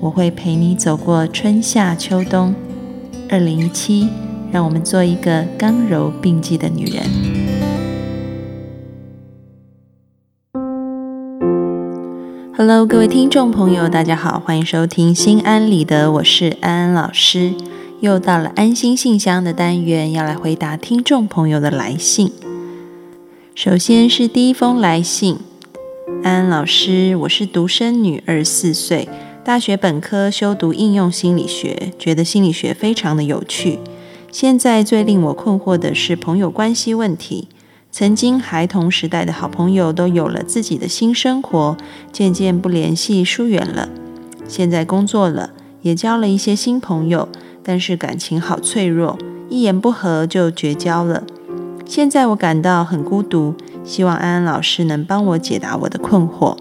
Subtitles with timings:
[0.00, 2.54] 我会陪你走过春夏秋冬。
[3.28, 4.08] 二零一七，
[4.50, 7.04] 让我们做一个刚柔并济的女人。
[12.56, 17.52] Hello，各位听众朋友，大家好，欢迎收听《心安理得》，我是安安老师。
[18.00, 22.32] 又到了安心信箱的单元，要来回答听众朋友的来信。
[23.54, 25.36] 首先是第一封来信，
[26.22, 29.06] 安安老师，我是独生女，二十四岁，
[29.42, 33.78] 大学本科修读应用心理学，觉得心理学非常的有趣。
[34.30, 37.48] 现在最令我困惑的是朋友关系问题。
[37.90, 41.76] 曾经孩童时代的好朋友都有了自己的新生活，
[42.12, 43.88] 渐渐不联系，疏远了。
[44.46, 45.50] 现在工作了，
[45.80, 47.28] 也交了一些新朋友，
[47.64, 51.24] 但是感情好脆弱，一言不合就绝交了。
[51.86, 56.56] 现在我感到很孤独，希望安安老师能帮我解答我的困惑。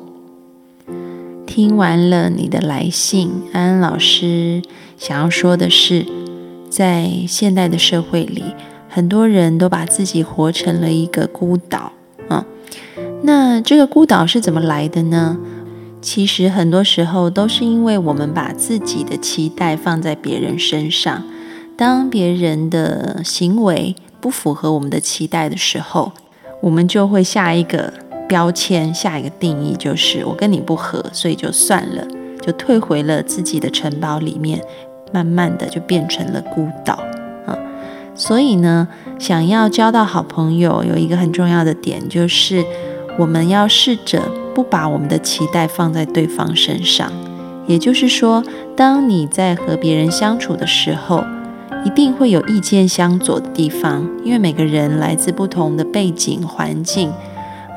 [1.49, 4.61] 听完了你的来信，安安老师
[4.99, 6.05] 想要说的是，
[6.69, 8.43] 在现代的社会里，
[8.87, 11.91] 很多人都把自己活成了一个孤岛
[12.27, 12.45] 啊。
[13.23, 15.39] 那这个孤岛是怎么来的呢？
[16.03, 21.23] 其实很多时候都是因为我们把自己的期待放在别人身上，
[21.75, 23.95] 当别人的行为。
[24.21, 26.11] 不符合我们的期待的时候，
[26.61, 27.93] 我们就会下一个
[28.29, 32.07] 标签，下一个定义，就是我跟你不合，所以就算了，
[32.39, 34.61] 就退回了自己的城堡里面，
[35.11, 36.93] 慢慢的就变成了孤岛
[37.45, 37.57] 啊。
[38.15, 42.63] 所以呢，想要交到好朋友，有一个很重要的点，就是
[43.17, 44.21] 我们要试着
[44.53, 47.11] 不把我们的期待放在对方身上。
[47.65, 48.43] 也就是说，
[48.75, 51.23] 当你在和别人相处的时候，
[51.85, 57.11] 一定会有意见相左的地方，因为每个人来自不同的背景环境，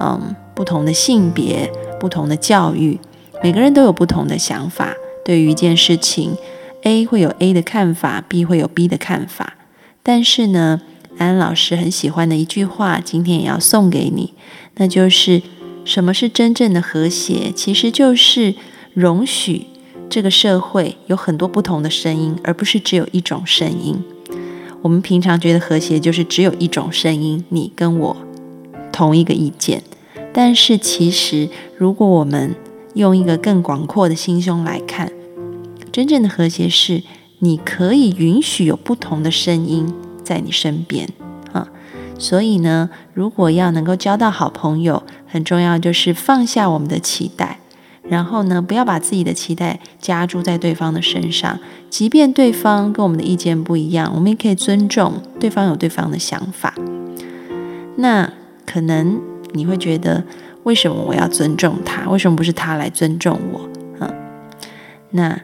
[0.00, 2.98] 嗯，不同的性别，不同的教育，
[3.42, 4.94] 每个人都有不同的想法。
[5.24, 6.36] 对于一件事情
[6.82, 9.54] ，A 会有 A 的看法，B 会有 B 的看法。
[10.02, 10.80] 但是呢，
[11.16, 14.34] 安安老师很喜欢的一句话，今天也要送给你，
[14.76, 15.42] 那就是
[15.84, 17.52] 什么是真正的和谐？
[17.54, 18.54] 其实就是
[18.94, 19.66] 容许。
[20.10, 24.04] 这个社会有很多不同的声音，而不是只有一种声音。
[24.82, 28.16] 我们平常觉得和谐就是只有一种声音，你跟我
[28.92, 29.82] 同一个意见。
[30.32, 32.54] 但是其实，如果我们
[32.94, 35.12] 用一个更广阔的心胸来看，
[35.90, 37.02] 真正的和谐是
[37.40, 39.92] 你可以允许有不同的声音
[40.24, 41.08] 在你身边
[41.52, 41.68] 啊。
[42.18, 47.58] 所以呢，如果要能够交到好朋友，很重要就是放下我们的期待。
[48.08, 56.74] 然后呢，不要把自己的期待加注在对方的身上，即便对方跟我们的意见不一样，我们也可以尊重对方有对方的想法。
[57.96, 58.32] 那
[58.66, 59.20] 可能
[59.52, 60.22] 你会觉得，
[60.64, 62.08] 为什么我要尊重他？
[62.10, 63.68] 为什么不是他来尊重我？
[64.00, 64.14] 嗯，
[65.10, 65.40] 那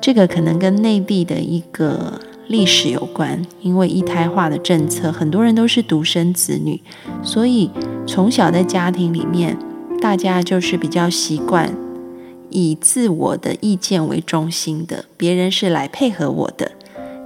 [0.00, 6.80] 这个可能跟内地的一个历史有关，因为一胎化的政策，很多人都是独生子女，
[7.22, 7.70] 所以
[8.06, 9.56] 从小在家庭里面，
[10.00, 11.74] 大家就是比较习惯。
[12.48, 16.70] 以自我的意见为中心的，别人是来配合我的。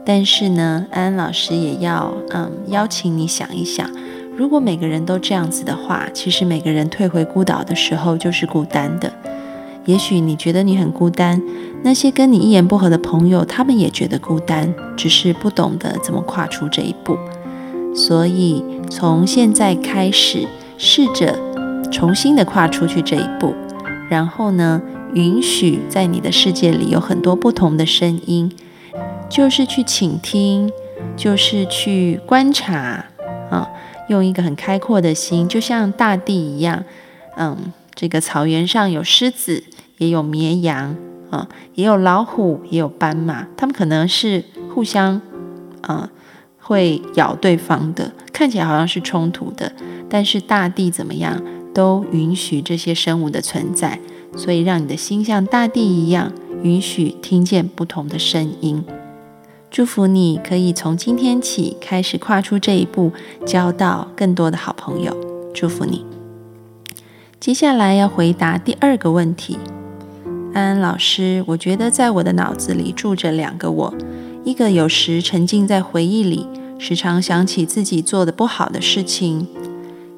[0.05, 3.89] 但是呢，安安老师也要嗯邀请你想一想，
[4.37, 9.13] 如果每个人都这样子的话，其实每个人退回孤岛的时候就是孤单的。
[9.85, 11.41] 也许你觉得你很孤单，
[11.83, 17.17] 那些跟你一言不合的朋友，他们也觉得孤单，只是不懂得怎么跨出这一步。
[17.95, 20.47] 所以从现在开始，
[20.79, 21.39] 试着
[21.91, 23.55] 重新的跨出去这一步，
[24.09, 24.81] 然后呢？
[25.13, 28.49] 允许在你的世界里有很多不同的声音，
[29.29, 30.71] 就是去倾听，
[31.17, 33.07] 就是去观察
[33.51, 33.69] 啊，
[34.11, 36.85] 用一个很开阔的心，就像大地一样。
[37.37, 39.63] 嗯，这个草原上有狮子，
[39.99, 40.97] 也有绵羊
[41.31, 45.21] 啊，也有老虎，也有斑马，它们可能是互相
[45.83, 46.11] 啊
[46.59, 49.73] 会咬对方的，看起来好像是冲突的，
[50.09, 51.41] 但是大地怎么样，
[51.73, 54.01] 都允许这些生物的存在。
[54.37, 56.33] 所以，让你的心像大地一样，
[56.65, 58.85] 允许听见不同的声音。
[59.71, 63.13] 祝福你可以从今天起开始跨出这一步，
[63.47, 65.17] 交到更多的好朋友。
[65.55, 66.05] 祝福你。
[67.39, 69.57] 接下来要回答第二个问题：
[70.53, 73.95] 安安老师，我觉得在我的脑子里住着两个我，
[74.43, 79.47] 一个有时沉浸在回忆里，时常想起自己做的不好的事情，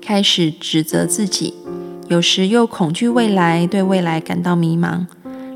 [0.01, 1.53] 开始指责自己；
[2.09, 5.05] 有时又恐惧未来，对未来感到迷茫。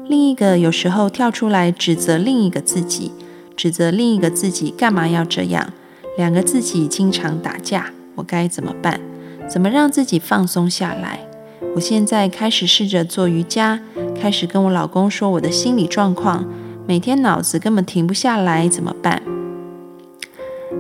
[0.06, 3.10] 另一个有时候跳出来指责另一个自己，
[3.56, 5.72] 指责另一个自己干嘛要这样？
[6.18, 9.00] 两个自己经常打架，我该怎么办？
[9.48, 11.20] 怎么让自己放松下来？
[11.74, 13.80] 我现在开始试着做瑜伽，
[14.20, 16.46] 开始跟我老公说我的心理状况。
[16.86, 19.22] 每天脑子根本停不下来，怎么办？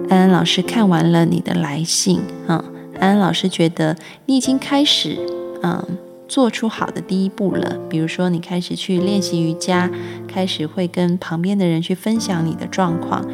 [0.08, 2.62] 安安老师看完了你的来信，嗯，
[3.00, 3.96] 安安老师觉得
[4.26, 5.18] 你已经开始，
[5.62, 5.98] 嗯。
[6.28, 9.90] 做出好的第一步了，比如说你开始去练习瑜伽，
[10.26, 13.24] 开始会跟旁边的人去分享你的状况。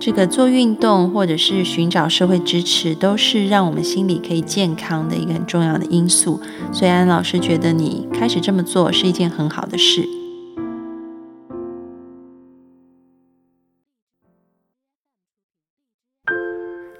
[0.00, 6.40] 这个做运动或者是寻找社会支持，都是让我们心理可以健康的一个很重要的因素。
[6.72, 10.08] 所以安老师觉得你开始这么做是一件很好的事。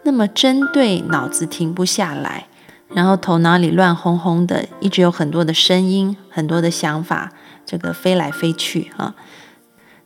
[0.04, 2.46] 那么针对脑子停不下来。
[2.94, 7.32] 然后头脑里乱哄哄的，一直有很多的声音，很多的想法，
[7.64, 9.14] 这个飞来飞去啊。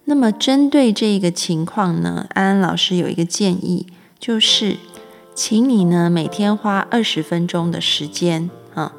[0.04, 3.88] 那么针对这个情况呢，安安老师有一个建议，
[4.20, 4.76] 就是
[5.34, 8.92] 请你呢每天花二十分钟的时间啊，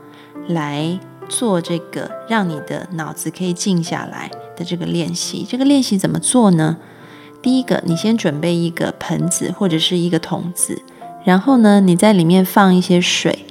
[0.49, 0.99] 来
[1.29, 5.45] 做这个让你的脑子可以静下来的这个练习。
[5.47, 6.75] 这个练习怎么做呢？
[7.41, 10.81] 第一个，你先准备一个盆子或者是一个桶子，
[11.23, 13.45] 然后呢，你在里面放一些水。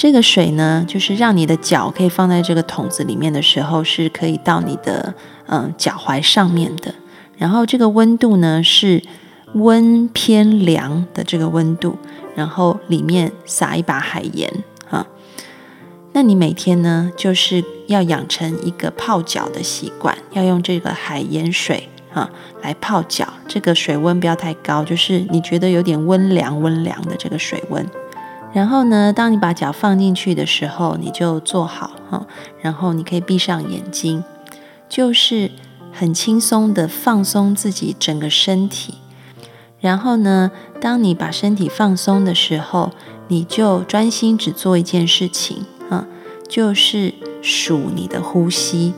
[0.00, 5.12] 这个水呢，就是让你的脚可以放在这个桶子里面的时候，是可以到你的
[5.46, 6.94] 嗯脚踝上面的。
[7.36, 9.02] 然后这个温度呢是
[9.52, 11.98] 温偏凉的这个温度，
[12.34, 14.50] 然后里面撒一把海盐
[14.88, 15.06] 啊。
[16.12, 22.30] 那你每天呢就是要养成一个泡脚的习惯，要用这个海盐水啊
[22.62, 23.28] 来泡脚。
[23.46, 27.86] 这个水温不要太高，就是你觉得有点温凉温凉的这个水温。
[28.52, 32.26] 然后呢，当你把脚放进去的时候，你就坐好哈，
[32.60, 34.24] 然后你可以闭上眼睛，
[34.88, 35.50] 就是
[35.92, 38.94] 很轻松的放松自己整个身体。
[39.78, 40.50] 然后呢，
[40.80, 42.90] 当你把身体放松的时候，
[43.28, 46.06] 你就专心只做一件事情啊，
[46.48, 48.92] 就是数你的呼吸，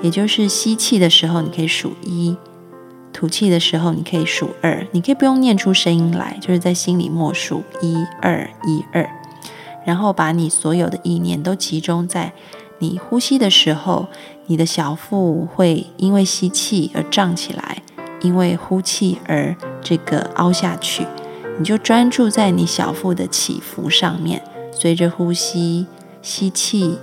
[0.00, 2.36] 也就是吸气的时候，你可以数一。
[3.14, 9.08] 吐气的时候，你可以数二，你可以不用念出声音来，就是在心里默数一二一二，
[9.86, 12.32] 然后把你所有的意念都集中在
[12.80, 14.08] 你呼吸的时候，
[14.46, 17.82] 你的小腹会因为吸气而胀起来，
[18.20, 21.06] 因为呼气而这个凹下去，
[21.58, 25.86] 你就专注在你小腹的起伏上面，随着呼吸
[26.20, 26.98] 吸气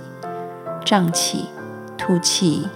[0.84, 1.46] 胀起，
[1.96, 2.68] 吐气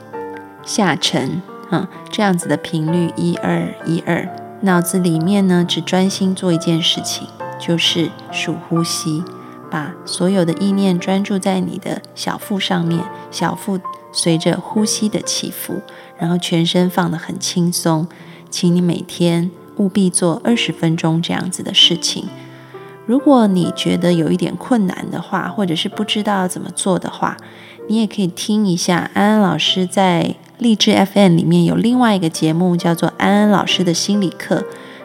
[0.64, 1.42] 下沉。
[1.70, 4.28] 嗯，这样子的频率一二一二，
[4.60, 7.26] 脑子里面呢只专心做一件事情，
[7.58, 9.24] 就是数呼吸，
[9.68, 13.80] 把所有的意念专注在你的小腹上面，小腹
[14.12, 15.82] 随着呼吸的起伏，
[16.16, 18.06] 然后全身放得很轻松。
[18.48, 22.28] 请你每天务必做二十分钟这样子的事情。
[23.06, 27.36] 如果你觉得有一点困难的话，或者是不知道怎么做的话，
[27.88, 30.36] 你也可以听一下安安老师在。
[30.58, 34.64] 励志 FM 里面有另外一个节目，叫做安安老师的心理课，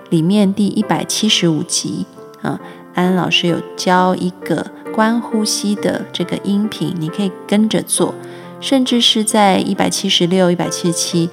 [0.10, 2.06] 里面第一百七十五集
[2.42, 2.60] 啊，
[2.94, 8.16] 安安老师有教一个观呼吸的这个音频，你可以跟着做，
[8.62, 11.30] 甚至是在一百七十六、一百七十七，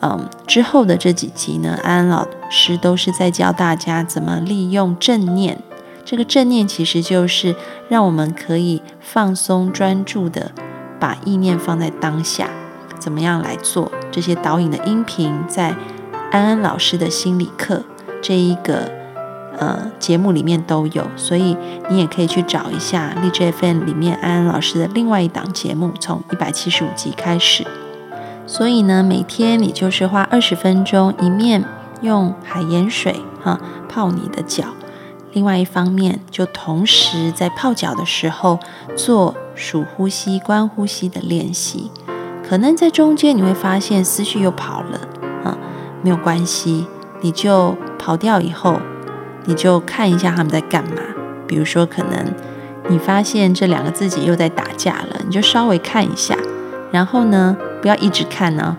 [0.00, 5.58] 嗯之后的这几集呢，安安老师都是在教大家怎么利用正念。
[6.04, 7.56] 这个正念其实就是
[7.88, 10.52] 让我们可以放松、专注的
[11.00, 12.48] 把意念放在当下。
[13.06, 15.72] 怎么样来做这些导引的音频，在
[16.32, 17.84] 安安老师的心理课
[18.20, 18.90] 这一个
[19.56, 21.56] 呃节目里面都有，所以
[21.88, 27.64] 你也可以去找一下励志 FM 里面安安老师的另外一档节目，从一百七十五集开始。
[28.44, 31.64] 所以呢，每天你就是花二十分钟，一面
[32.00, 34.64] 用海盐水哈泡你的脚，
[35.32, 38.58] 另外一方面就同时在泡脚的时候
[38.96, 41.92] 做数呼吸、观呼吸的练习。
[42.48, 45.00] 可能在中间你会发现思绪又跑了
[45.42, 45.58] 啊，
[46.02, 46.86] 没有关系，
[47.20, 48.80] 你就跑掉以后，
[49.46, 51.02] 你就看一下他们在干嘛。
[51.48, 52.32] 比如说，可能
[52.88, 56.36] 你发现这两个自己又在打架了，你就稍微看一下，
[56.92, 58.76] 然后呢，不要一直看呢，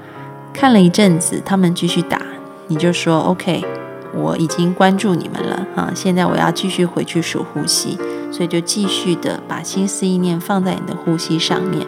[0.53, 2.21] 看了一阵子他们继续打，
[2.67, 3.65] 你就说 OK，
[4.13, 7.97] 我已经关注你们了啊，现在我要继续回去数呼吸，
[8.31, 11.85] 所以就继续的把心思意念放在你的呼吸上面。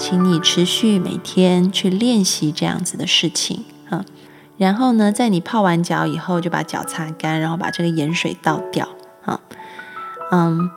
[0.00, 4.02] 请你持续每天去练习这样子的事情啊。
[4.56, 8.88] 然后呢，在你泡完脚以后，就把脚擦干，然后把这个盐水倒掉
[9.26, 9.38] 啊。
[10.30, 10.70] 嗯，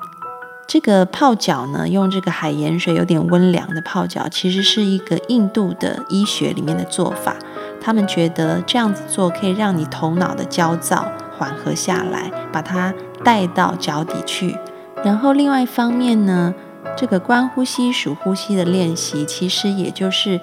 [0.68, 7.38] 这个泡脚呢，用这个海盐水有点温凉的泡脚，其实是一个印度的医学里面的做法。
[7.80, 14.58] 他们觉得这样子做可以让你头脑的焦躁缓和下来，把它带到脚底去。
[15.06, 16.54] 然后另外一方面呢，
[16.96, 20.40] 这个观呼吸、数呼吸的练习，其实也就是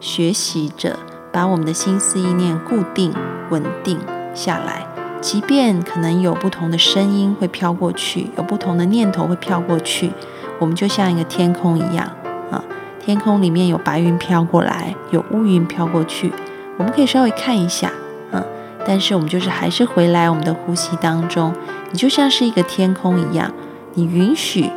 [0.00, 0.98] 学习着
[1.32, 3.12] 把我们的心思意念固定、
[3.50, 3.98] 稳定
[4.34, 4.86] 下来。
[5.20, 10.12] 即便可能有不同的声音会飘过去，有不同的念头会飘过去，
[10.58, 12.06] 我们就像一个天空一样
[12.50, 12.62] 啊，
[13.00, 16.30] 天空里面有白云飘过来，有乌云飘过去，
[16.76, 17.90] 我们可以稍微看一下，
[18.32, 18.44] 嗯，
[18.86, 21.54] 但是我们就是还是回来我们的呼吸当中，
[21.90, 23.50] 你就像是一个天空一样，
[23.94, 24.70] 你允许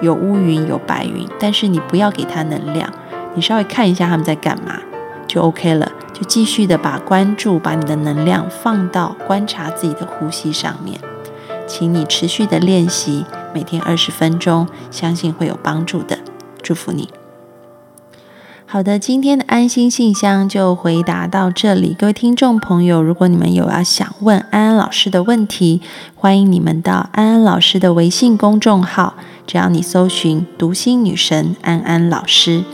[0.00, 2.92] 有乌云有白云，但是你不要给它能量，
[3.34, 4.80] 你稍微看一下他们在干嘛，
[5.26, 5.92] 就 OK 了。
[6.12, 10.98] 就继续的把关注，把你的能量放到观察自己的呼吸上面，
[11.66, 16.18] 请你持续的练习，每天二十分钟，相信会有帮助的。
[16.62, 17.10] 祝福你。
[18.64, 21.94] 好的，今天的安心信箱就回答到这里。
[21.98, 25.82] 各位听众朋友，如果你们有要想问安安老师的问题，
[26.14, 29.14] 欢迎你们到安安老师的微信公众号，
[29.46, 32.64] 只要你搜寻“读心女神安安老师”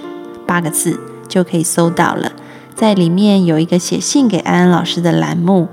[0.46, 0.98] 八个字，
[1.28, 2.32] 就可以搜到了。
[2.74, 5.68] 在里面有一个写信给安安老师的栏目，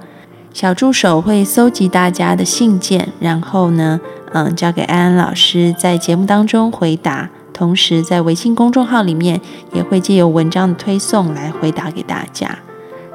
[0.54, 4.02] 小助手会搜集大家的信件，然后呢，
[4.34, 7.30] 嗯，交给安安老师在节目当中回答。
[7.54, 9.42] 同时，在微信公众号里面
[9.74, 12.60] 也会借由文章的推送来回答给大家。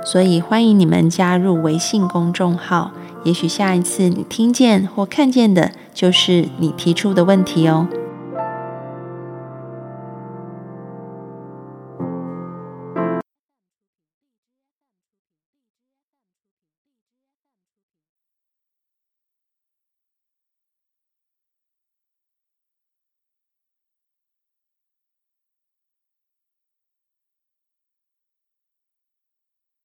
[0.05, 2.93] 所以欢迎你们加入微信公众号，
[3.25, 7.89] 也许下一次你听见或看见的就是你提出的问题哦。